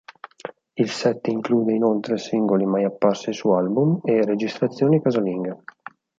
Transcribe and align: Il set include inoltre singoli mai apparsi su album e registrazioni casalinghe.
Il 0.73 0.89
set 0.89 1.27
include 1.27 1.69
inoltre 1.73 2.17
singoli 2.17 2.65
mai 2.65 2.85
apparsi 2.85 3.33
su 3.33 3.49
album 3.49 3.99
e 4.03 4.25
registrazioni 4.25 4.99
casalinghe. 4.99 5.63